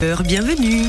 Bienvenue. 0.00 0.86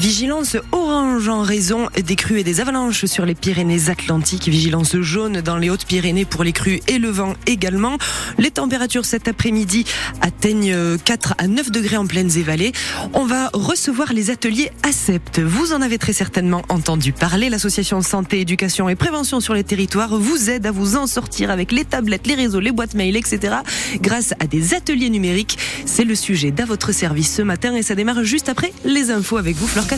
Vigilance 0.00 0.56
orange 0.72 1.28
en 1.28 1.42
raison 1.42 1.90
des 1.94 2.16
crues 2.16 2.40
et 2.40 2.42
des 2.42 2.62
avalanches 2.62 3.04
sur 3.04 3.26
les 3.26 3.34
Pyrénées-Atlantiques. 3.34 4.48
Vigilance 4.48 4.96
jaune 4.96 5.42
dans 5.42 5.58
les 5.58 5.68
Hautes-Pyrénées 5.68 6.24
pour 6.24 6.42
les 6.42 6.52
crues 6.52 6.80
et 6.88 6.98
le 6.98 7.10
vent 7.10 7.34
également. 7.46 7.98
Les 8.38 8.50
températures 8.50 9.04
cet 9.04 9.28
après-midi 9.28 9.84
atteignent 10.22 10.96
4 11.04 11.34
à 11.36 11.46
9 11.48 11.70
degrés 11.70 11.98
en 11.98 12.06
plaines 12.06 12.30
et 12.38 12.42
vallées. 12.42 12.72
On 13.12 13.26
va 13.26 13.50
recevoir 13.52 14.14
les 14.14 14.30
ateliers 14.30 14.72
ACEPT. 14.84 15.40
Vous 15.40 15.74
en 15.74 15.82
avez 15.82 15.98
très 15.98 16.14
certainement 16.14 16.62
entendu 16.70 17.12
parler. 17.12 17.50
L'association 17.50 18.00
Santé, 18.00 18.40
Éducation 18.40 18.88
et 18.88 18.94
Prévention 18.94 19.40
sur 19.40 19.52
les 19.52 19.64
territoires 19.64 20.16
vous 20.16 20.48
aide 20.48 20.64
à 20.64 20.70
vous 20.70 20.96
en 20.96 21.06
sortir 21.06 21.50
avec 21.50 21.72
les 21.72 21.84
tablettes, 21.84 22.26
les 22.26 22.36
réseaux, 22.36 22.60
les 22.60 22.72
boîtes 22.72 22.94
mail, 22.94 23.18
etc. 23.18 23.56
grâce 23.96 24.32
à 24.40 24.46
des 24.46 24.72
ateliers 24.72 25.10
numériques. 25.10 25.58
C'est 25.84 26.04
le 26.04 26.14
sujet 26.14 26.52
d'à 26.52 26.64
votre 26.64 26.90
service 26.92 27.34
ce 27.34 27.42
matin 27.42 27.74
et 27.74 27.82
ça 27.82 27.94
démarre 27.94 28.24
juste 28.24 28.48
après 28.48 28.72
les 28.86 29.10
infos 29.10 29.36
avec 29.36 29.56
vous, 29.56 29.66
Fleur 29.66 29.89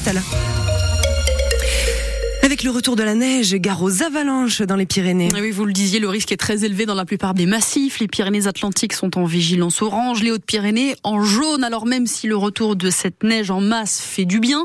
Avec 2.42 2.62
le 2.62 2.70
retour 2.70 2.96
de 2.96 3.02
la 3.02 3.14
neige, 3.14 3.54
gare 3.56 3.82
aux 3.82 4.02
avalanches 4.02 4.62
dans 4.62 4.76
les 4.76 4.86
Pyrénées. 4.86 5.28
Oui, 5.34 5.50
vous 5.50 5.66
le 5.66 5.72
disiez, 5.74 6.00
le 6.00 6.08
risque 6.08 6.32
est 6.32 6.38
très 6.38 6.64
élevé 6.64 6.86
dans 6.86 6.94
la 6.94 7.04
plupart 7.04 7.34
des 7.34 7.44
massifs. 7.44 8.00
Les 8.00 8.08
Pyrénées-Atlantiques 8.08 8.94
sont 8.94 9.18
en 9.18 9.24
vigilance 9.26 9.82
orange, 9.82 10.22
les 10.22 10.30
Hautes-Pyrénées 10.30 10.96
en 11.02 11.22
jaune. 11.22 11.62
Alors 11.62 11.84
même 11.84 12.06
si 12.06 12.26
le 12.26 12.36
retour 12.36 12.74
de 12.74 12.88
cette 12.88 13.22
neige 13.22 13.50
en 13.50 13.60
masse 13.60 14.00
fait 14.00 14.24
du 14.24 14.40
bien, 14.40 14.64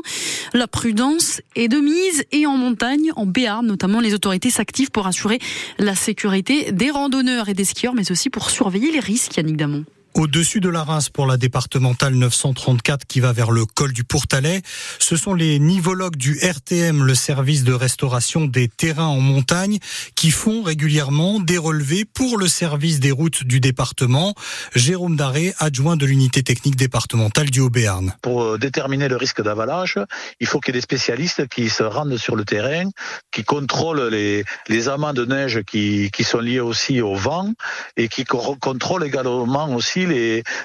la 0.54 0.66
prudence 0.66 1.42
est 1.56 1.68
de 1.68 1.76
mise. 1.76 2.24
Et 2.32 2.46
en 2.46 2.56
montagne, 2.56 3.10
en 3.14 3.26
Béarn 3.26 3.66
notamment, 3.66 4.00
les 4.00 4.14
autorités 4.14 4.48
s'activent 4.48 4.90
pour 4.90 5.06
assurer 5.06 5.40
la 5.78 5.94
sécurité 5.94 6.72
des 6.72 6.90
randonneurs 6.90 7.50
et 7.50 7.54
des 7.54 7.64
skieurs, 7.64 7.94
mais 7.94 8.10
aussi 8.10 8.30
pour 8.30 8.48
surveiller 8.48 8.92
les 8.92 9.00
risques, 9.00 9.36
Yannick 9.36 9.58
Damon. 9.58 9.84
Au-dessus 10.18 10.58
de 10.58 10.68
la 10.68 10.82
Reims 10.82 11.10
pour 11.10 11.28
la 11.28 11.36
départementale 11.36 12.14
934 12.14 13.06
qui 13.06 13.20
va 13.20 13.32
vers 13.32 13.52
le 13.52 13.64
col 13.66 13.92
du 13.92 14.02
Pourtalais, 14.02 14.62
ce 14.98 15.14
sont 15.14 15.32
les 15.32 15.60
nivologues 15.60 16.16
du 16.16 16.36
RTM, 16.42 17.04
le 17.04 17.14
service 17.14 17.62
de 17.62 17.72
restauration 17.72 18.44
des 18.44 18.66
terrains 18.66 19.06
en 19.06 19.20
montagne, 19.20 19.78
qui 20.16 20.32
font 20.32 20.62
régulièrement 20.62 21.38
des 21.38 21.56
relevés 21.56 22.04
pour 22.04 22.36
le 22.36 22.48
service 22.48 22.98
des 22.98 23.12
routes 23.12 23.44
du 23.44 23.60
département. 23.60 24.34
Jérôme 24.74 25.14
Daré, 25.14 25.54
adjoint 25.60 25.96
de 25.96 26.04
l'unité 26.04 26.42
technique 26.42 26.74
départementale 26.74 27.50
du 27.50 27.60
Haut-Béarn. 27.60 28.12
Pour 28.20 28.42
euh, 28.42 28.58
déterminer 28.58 29.06
le 29.06 29.16
risque 29.16 29.40
d'avalanche, 29.40 29.98
il 30.40 30.48
faut 30.48 30.58
qu'il 30.58 30.74
y 30.74 30.78
ait 30.78 30.80
des 30.80 30.82
spécialistes 30.82 31.46
qui 31.46 31.70
se 31.70 31.84
rendent 31.84 32.16
sur 32.16 32.34
le 32.34 32.44
terrain, 32.44 32.90
qui 33.30 33.44
contrôlent 33.44 34.08
les, 34.08 34.44
les 34.66 34.88
amas 34.88 35.12
de 35.12 35.24
neige 35.24 35.62
qui, 35.62 36.10
qui 36.12 36.24
sont 36.24 36.40
liés 36.40 36.58
aussi 36.58 37.00
au 37.00 37.14
vent 37.14 37.52
et 37.96 38.08
qui 38.08 38.24
contrôlent 38.24 39.04
également 39.04 39.72
aussi 39.76 40.07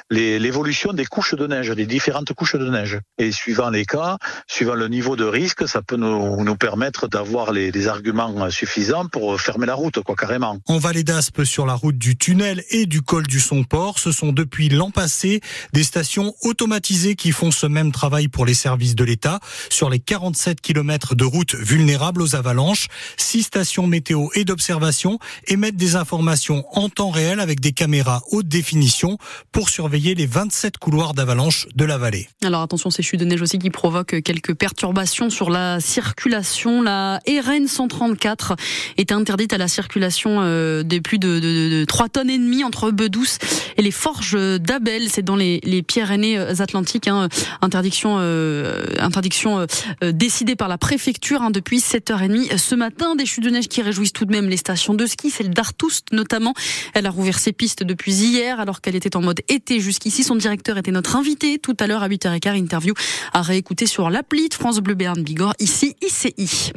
l'évolution 0.10 0.94
des 0.94 1.06
couches 1.06 1.36
de 1.36 1.48
neige, 1.48 1.70
des 1.70 1.86
différentes 1.86 2.34
couches 2.34 2.56
de 2.56 2.70
neige. 2.70 3.00
Et 3.18 3.32
suivant 3.32 3.70
les 3.70 3.86
cas, 3.86 4.18
suivant 4.48 4.76
le 4.76 4.88
niveau 4.88 5.16
de 5.16 5.26
risque, 5.26 5.68
ça 5.68 5.82
peut 5.82 5.96
nous, 5.96 6.44
nous 6.44 6.56
permettre 6.56 7.08
d'avoir 7.08 7.52
les, 7.52 7.72
les, 7.72 7.88
arguments 7.88 8.50
suffisants 8.50 9.08
pour 9.08 9.40
fermer 9.40 9.66
la 9.66 9.76
route, 9.76 10.00
quoi, 10.02 10.16
carrément. 10.16 10.58
En 10.68 10.78
vallée 10.78 11.04
d'Aspe, 11.04 11.44
sur 11.44 11.66
la 11.66 11.74
route 11.74 11.98
du 11.98 12.18
tunnel 12.18 12.64
et 12.70 12.86
du 12.86 13.02
col 13.02 13.28
du 13.28 13.40
Somport, 13.40 14.00
ce 14.00 14.12
sont 14.12 14.32
depuis 14.32 14.70
l'an 14.70 14.92
passé 14.92 15.42
des 15.74 15.84
stations 15.84 16.34
automatisées 16.44 17.16
qui 17.16 17.32
font 17.32 17.52
ce 17.52 17.66
même 17.66 17.92
travail 17.92 18.28
pour 18.28 18.46
les 18.46 18.54
services 18.54 18.96
de 18.96 19.04
l'État. 19.04 19.40
Sur 19.70 19.90
les 19.90 20.00
47 20.00 20.62
km 20.62 21.16
de 21.16 21.26
routes 21.26 21.56
vulnérables 21.56 22.22
aux 22.22 22.36
avalanches, 22.36 22.88
six 23.18 23.44
stations 23.44 23.88
météo 23.88 24.28
et 24.36 24.46
d'observation 24.46 25.20
émettent 25.48 25.76
des 25.76 25.96
informations 25.96 26.66
en 26.72 26.90
temps 26.90 27.10
réel 27.10 27.40
avec 27.40 27.60
des 27.60 27.72
caméras 27.72 28.22
haute 28.32 28.48
définition 28.48 29.18
pour 29.52 29.70
surveiller 29.70 30.16
les 30.16 30.26
27 30.26 30.78
couloirs 30.78 31.14
d'avalanche 31.14 31.68
de 31.76 31.86
la 31.86 31.98
vallée. 31.98 32.28
Alors 32.44 32.62
attention, 32.62 32.90
ces 32.90 33.04
chutes 33.04 33.20
de 33.20 33.26
neige 33.26 33.42
aussi 33.42 33.60
qui 33.60 33.70
provoquent 33.70 34.22
quelques 34.22 34.54
perturbations 34.54 35.30
sur 35.30 35.50
la 35.50 35.80
circulation. 35.80 36.82
La 36.82 37.20
RN 37.28 37.68
134 37.68 38.56
est 38.98 39.12
interdite 39.12 39.54
à 39.54 39.58
la 39.58 39.68
circulation 39.68 40.40
euh, 40.42 40.84
des 40.84 41.02
plus 41.02 41.20
de, 41.20 41.40
de, 41.40 41.80
de 41.80 41.86
3 41.86 42.10
tonnes 42.10 42.30
et 42.30 42.38
demie 42.38 42.64
entre 42.64 42.92
Bedouce 42.92 43.38
et 43.78 43.82
les 43.82 43.92
forges 43.92 44.38
d'Abel. 44.60 45.10
C'est 45.10 45.22
dans 45.22 45.36
les, 45.36 45.60
les 45.64 45.84
Pyrénées-Atlantiques. 45.84 47.08
Hein. 47.08 47.30
Interdiction, 47.62 48.18
euh, 48.20 48.84
interdiction 49.00 49.60
euh, 49.60 50.12
décidée 50.12 50.56
par 50.56 50.68
la 50.68 50.78
préfecture 50.78 51.42
hein, 51.42 51.52
depuis 51.52 51.80
7h30 51.80 52.58
ce 52.58 52.76
matin. 52.76 53.16
Des 53.16 53.26
chutes 53.26 53.44
de 53.44 53.50
neige 53.50 53.68
qui 53.68 53.82
réjouissent 53.82 54.14
tout 54.14 54.26
de 54.26 54.32
même 54.32 54.50
les 54.50 54.58
stations 54.58 54.94
de 54.94 55.06
ski, 55.06 55.30
celle 55.30 55.50
d'Artoust 55.50 56.12
notamment. 56.12 56.54
Elle 56.94 57.06
a 57.06 57.10
rouvert 57.10 57.40
ses 57.40 57.54
pistes 57.54 57.84
depuis 57.84 58.14
hier 58.14 58.60
alors 58.60 58.82
qu'elle 58.82 58.96
était 58.96 59.13
en 59.16 59.22
mode 59.22 59.42
été 59.50 59.80
jusqu'ici. 59.80 60.24
Son 60.24 60.36
directeur 60.36 60.78
était 60.78 60.92
notre 60.92 61.16
invité 61.16 61.60
tout 61.60 61.76
à 61.80 61.88
l'heure 61.88 62.04
à 62.04 62.10
8h15. 62.10 62.56
Interview 62.56 62.94
à 63.34 63.42
réécouter 63.42 63.86
sur 63.86 64.10
l'appli 64.10 64.50
de 64.50 64.54
France 64.54 64.80
Bleu 64.80 64.96
Béarn 64.96 65.22
Bigorre, 65.22 65.56
ici 65.60 65.96
ICI. 66.02 66.72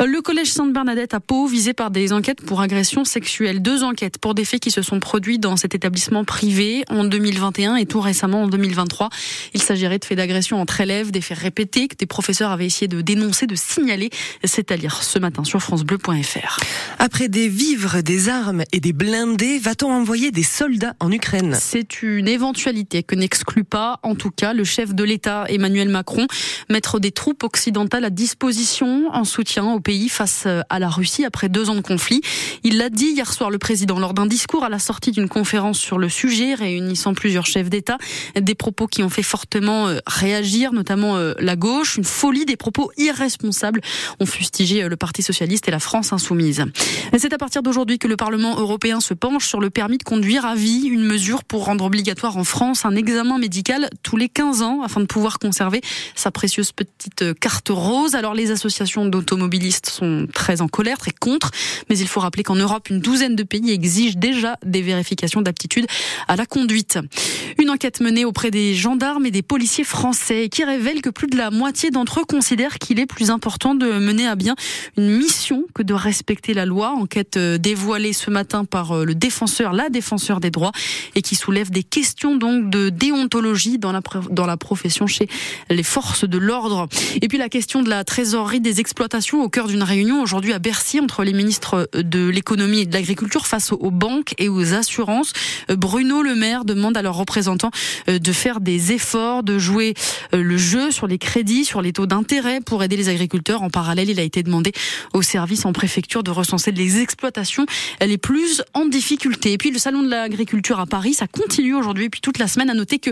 Le 0.00 0.20
collège 0.20 0.52
Sainte-Bernadette 0.52 1.14
à 1.14 1.20
Pau, 1.20 1.46
visé 1.46 1.72
par 1.72 1.90
des 1.90 2.12
enquêtes 2.12 2.42
pour 2.42 2.60
agression 2.60 3.04
sexuelle. 3.04 3.62
Deux 3.62 3.82
enquêtes 3.82 4.18
pour 4.18 4.34
des 4.34 4.44
faits 4.44 4.60
qui 4.60 4.70
se 4.70 4.82
sont 4.82 5.00
produits 5.00 5.38
dans 5.38 5.56
cet 5.56 5.74
établissement 5.74 6.24
privé 6.24 6.84
en 6.88 7.04
2021 7.04 7.76
et 7.76 7.86
tout 7.86 8.00
récemment 8.00 8.42
en 8.42 8.48
2023. 8.48 9.10
Il 9.54 9.62
s'agirait 9.62 9.98
de 9.98 10.04
faits 10.04 10.16
d'agression 10.16 10.60
entre 10.60 10.80
élèves, 10.80 11.10
des 11.10 11.20
faits 11.20 11.38
répétés 11.38 11.88
que 11.88 11.96
des 11.96 12.06
professeurs 12.06 12.50
avaient 12.50 12.66
essayé 12.66 12.88
de 12.88 13.00
dénoncer, 13.00 13.46
de 13.46 13.56
signaler. 13.56 14.10
C'est 14.44 14.70
à 14.70 14.76
lire 14.76 15.02
ce 15.02 15.18
matin 15.18 15.44
sur 15.44 15.60
francebleu.fr. 15.60 16.60
Après 16.98 17.28
des 17.28 17.48
vivres, 17.48 18.00
des 18.00 18.28
armes 18.28 18.64
et 18.72 18.80
des 18.80 18.92
blindés, 18.92 19.58
va-t-on 19.58 19.90
envoyer 19.90 20.30
des 20.30 20.42
soldats 20.42 20.94
en 21.00 21.10
Ukraine? 21.10 21.56
C'est 21.60 21.77
une 22.02 22.28
éventualité 22.28 23.02
que 23.02 23.14
n'exclut 23.14 23.64
pas, 23.64 24.00
en 24.02 24.14
tout 24.14 24.30
cas, 24.30 24.52
le 24.52 24.64
chef 24.64 24.94
de 24.94 25.04
l'État 25.04 25.44
Emmanuel 25.48 25.88
Macron, 25.88 26.26
mettre 26.68 27.00
des 27.00 27.10
troupes 27.10 27.42
occidentales 27.42 28.04
à 28.04 28.10
disposition 28.10 29.08
en 29.12 29.24
soutien 29.24 29.72
au 29.72 29.80
pays 29.80 30.08
face 30.08 30.46
à 30.46 30.78
la 30.78 30.88
Russie 30.88 31.24
après 31.24 31.48
deux 31.48 31.70
ans 31.70 31.74
de 31.74 31.80
conflit. 31.80 32.20
Il 32.64 32.78
l'a 32.78 32.90
dit 32.90 33.06
hier 33.06 33.32
soir, 33.32 33.50
le 33.50 33.58
président, 33.58 33.98
lors 33.98 34.14
d'un 34.14 34.26
discours 34.26 34.64
à 34.64 34.68
la 34.68 34.78
sortie 34.78 35.10
d'une 35.10 35.28
conférence 35.28 35.78
sur 35.78 35.98
le 35.98 36.08
sujet 36.08 36.54
réunissant 36.54 37.14
plusieurs 37.14 37.46
chefs 37.46 37.70
d'État. 37.70 37.98
Des 38.38 38.54
propos 38.54 38.86
qui 38.86 39.02
ont 39.02 39.08
fait 39.08 39.22
fortement 39.22 39.88
euh, 39.88 39.98
réagir, 40.06 40.72
notamment 40.72 41.16
euh, 41.16 41.34
la 41.38 41.56
gauche. 41.56 41.96
Une 41.96 42.04
folie 42.04 42.44
des 42.44 42.56
propos 42.56 42.90
irresponsables 42.96 43.80
ont 44.20 44.26
fustigé 44.26 44.82
euh, 44.82 44.88
le 44.88 44.96
Parti 44.96 45.22
socialiste 45.22 45.68
et 45.68 45.70
la 45.70 45.80
France 45.80 46.12
insoumise. 46.12 46.64
C'est 47.16 47.32
à 47.32 47.38
partir 47.38 47.62
d'aujourd'hui 47.62 47.98
que 47.98 48.08
le 48.08 48.16
Parlement 48.16 48.58
européen 48.58 49.00
se 49.00 49.14
penche 49.14 49.46
sur 49.46 49.60
le 49.60 49.70
permis 49.70 49.98
de 49.98 50.02
conduire 50.02 50.44
à 50.44 50.54
vie, 50.54 50.86
une 50.86 51.04
mesure 51.04 51.44
pour 51.44 51.67
rendre 51.68 51.84
obligatoire 51.84 52.38
en 52.38 52.44
France 52.44 52.86
un 52.86 52.96
examen 52.96 53.36
médical 53.36 53.90
tous 54.02 54.16
les 54.16 54.30
15 54.30 54.62
ans 54.62 54.80
afin 54.82 55.02
de 55.02 55.04
pouvoir 55.04 55.38
conserver 55.38 55.82
sa 56.14 56.30
précieuse 56.30 56.72
petite 56.72 57.38
carte 57.38 57.68
rose. 57.68 58.14
Alors 58.14 58.32
les 58.32 58.50
associations 58.50 59.04
d'automobilistes 59.04 59.90
sont 59.90 60.26
très 60.32 60.62
en 60.62 60.68
colère, 60.68 60.96
très 60.96 61.10
contre, 61.10 61.50
mais 61.90 61.98
il 61.98 62.08
faut 62.08 62.20
rappeler 62.20 62.42
qu'en 62.42 62.54
Europe, 62.54 62.88
une 62.88 63.00
douzaine 63.00 63.36
de 63.36 63.42
pays 63.42 63.70
exigent 63.70 64.18
déjà 64.18 64.56
des 64.64 64.80
vérifications 64.80 65.42
d'aptitude 65.42 65.86
à 66.26 66.36
la 66.36 66.46
conduite. 66.46 66.98
Une 67.58 67.68
enquête 67.68 68.00
menée 68.00 68.24
auprès 68.24 68.50
des 68.50 68.74
gendarmes 68.74 69.26
et 69.26 69.30
des 69.30 69.42
policiers 69.42 69.84
français 69.84 70.48
qui 70.48 70.64
révèle 70.64 71.02
que 71.02 71.10
plus 71.10 71.26
de 71.26 71.36
la 71.36 71.50
moitié 71.50 71.90
d'entre 71.90 72.20
eux 72.20 72.24
considèrent 72.24 72.78
qu'il 72.78 72.98
est 72.98 73.06
plus 73.06 73.30
important 73.30 73.74
de 73.74 73.98
mener 73.98 74.26
à 74.26 74.36
bien 74.36 74.56
une 74.96 75.10
mission 75.10 75.64
que 75.74 75.82
de 75.82 75.92
respecter 75.92 76.54
la 76.54 76.64
loi. 76.64 76.92
Enquête 76.92 77.36
euh, 77.36 77.58
dévoilée 77.58 78.14
ce 78.14 78.30
matin 78.30 78.64
par 78.64 78.92
euh, 78.92 79.04
le 79.04 79.14
défenseur, 79.14 79.74
la 79.74 79.90
défenseur 79.90 80.40
des 80.40 80.50
droits 80.50 80.72
et 81.14 81.20
qui 81.20 81.34
soulève 81.34 81.57
des 81.64 81.82
questions 81.82 82.36
donc 82.36 82.70
de 82.70 82.88
déontologie 82.88 83.78
dans 83.78 83.92
la, 83.92 84.00
dans 84.30 84.46
la 84.46 84.56
profession 84.56 85.06
chez 85.06 85.28
les 85.70 85.82
forces 85.82 86.24
de 86.24 86.38
l'ordre. 86.38 86.88
Et 87.20 87.28
puis 87.28 87.38
la 87.38 87.48
question 87.48 87.82
de 87.82 87.88
la 87.88 88.04
trésorerie 88.04 88.60
des 88.60 88.80
exploitations 88.80 89.42
au 89.42 89.48
cœur 89.48 89.68
d'une 89.68 89.82
réunion 89.82 90.22
aujourd'hui 90.22 90.52
à 90.52 90.58
Bercy 90.58 91.00
entre 91.00 91.24
les 91.24 91.32
ministres 91.32 91.88
de 91.94 92.28
l'économie 92.28 92.80
et 92.80 92.86
de 92.86 92.92
l'agriculture 92.92 93.46
face 93.46 93.72
aux 93.72 93.90
banques 93.90 94.34
et 94.38 94.48
aux 94.48 94.74
assurances. 94.74 95.32
Euh, 95.70 95.76
Bruno 95.76 96.22
Le 96.22 96.34
Maire 96.34 96.64
demande 96.64 96.96
à 96.96 97.02
leurs 97.02 97.16
représentants 97.16 97.70
euh, 98.08 98.18
de 98.18 98.32
faire 98.32 98.60
des 98.60 98.92
efforts, 98.92 99.42
de 99.42 99.58
jouer 99.58 99.94
euh, 100.34 100.42
le 100.42 100.56
jeu 100.56 100.90
sur 100.90 101.06
les 101.06 101.18
crédits, 101.18 101.64
sur 101.64 101.82
les 101.82 101.92
taux 101.92 102.06
d'intérêt 102.06 102.60
pour 102.60 102.82
aider 102.82 102.96
les 102.96 103.08
agriculteurs. 103.08 103.62
En 103.62 103.70
parallèle, 103.70 104.10
il 104.10 104.20
a 104.20 104.22
été 104.22 104.42
demandé 104.42 104.72
aux 105.14 105.22
services 105.22 105.64
en 105.64 105.72
préfecture 105.72 106.22
de 106.22 106.30
recenser 106.30 106.72
les 106.72 107.00
exploitations 107.00 107.66
les 108.00 108.18
plus 108.18 108.62
en 108.74 108.84
difficulté. 108.86 109.52
Et 109.52 109.58
puis 109.58 109.70
le 109.70 109.78
salon 109.78 110.02
de 110.02 110.08
l'agriculture 110.08 110.80
à 110.80 110.86
Paris, 110.86 111.14
ça 111.14 111.26
continue 111.26 111.47
aujourd'hui 111.74 112.06
et 112.06 112.10
puis 112.10 112.20
toute 112.20 112.38
la 112.38 112.48
semaine. 112.48 112.70
À 112.70 112.74
noter 112.74 112.98
que 112.98 113.10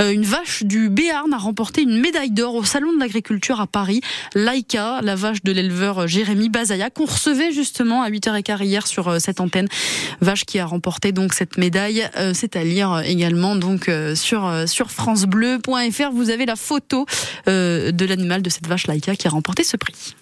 une 0.00 0.24
vache 0.24 0.62
du 0.62 0.88
Béarn 0.88 1.32
a 1.32 1.38
remporté 1.38 1.82
une 1.82 2.00
médaille 2.00 2.30
d'or 2.30 2.54
au 2.54 2.64
salon 2.64 2.92
de 2.92 2.98
l'agriculture 2.98 3.60
à 3.60 3.66
Paris. 3.66 4.00
Laïka, 4.34 5.00
la 5.02 5.14
vache 5.14 5.42
de 5.42 5.52
l'éleveur 5.52 6.06
Jérémy 6.06 6.48
Bazaya, 6.48 6.90
qu'on 6.90 7.06
recevait 7.06 7.52
justement 7.52 8.02
à 8.02 8.10
8h15 8.10 8.64
hier 8.64 8.86
sur 8.86 9.20
cette 9.20 9.40
antenne. 9.40 9.68
Vache 10.20 10.44
qui 10.44 10.58
a 10.58 10.66
remporté 10.66 11.12
donc 11.12 11.34
cette 11.34 11.56
médaille. 11.58 12.08
C'est 12.34 12.56
à 12.56 12.64
lire 12.64 13.02
également 13.04 13.56
donc 13.56 13.90
sur 14.14 14.52
sur 14.66 14.90
francebleu.fr. 14.90 16.10
Vous 16.12 16.30
avez 16.30 16.46
la 16.46 16.56
photo 16.56 17.06
de 17.46 18.04
l'animal 18.04 18.42
de 18.42 18.50
cette 18.50 18.66
vache 18.66 18.86
Laïka 18.86 19.16
qui 19.16 19.26
a 19.26 19.30
remporté 19.30 19.64
ce 19.64 19.76
prix. 19.76 20.14